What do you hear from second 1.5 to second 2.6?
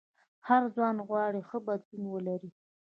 بدن ولري.